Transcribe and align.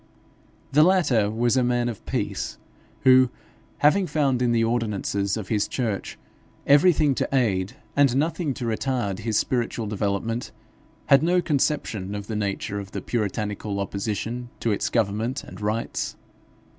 The 0.71 0.81
latter 0.81 1.29
was 1.29 1.55
a 1.55 1.63
man 1.63 1.87
of 1.87 2.03
peace, 2.07 2.57
who, 3.01 3.29
having 3.85 4.07
found 4.07 4.41
in 4.41 4.51
the 4.51 4.63
ordinances 4.63 5.37
of 5.37 5.49
his 5.49 5.67
church 5.67 6.17
everything 6.65 7.13
to 7.13 7.29
aid 7.31 7.73
and 7.95 8.15
nothing 8.15 8.55
to 8.55 8.65
retard 8.65 9.19
his 9.19 9.37
spiritual 9.37 9.85
development, 9.85 10.51
had 11.05 11.21
no 11.21 11.39
conception 11.39 12.15
of 12.15 12.25
the 12.25 12.35
nature 12.35 12.79
of 12.79 12.93
the 12.93 13.01
puritanical 13.03 13.79
opposition 13.79 14.49
to 14.59 14.71
its 14.71 14.89
government 14.89 15.43
and 15.43 15.61
rites. 15.61 16.15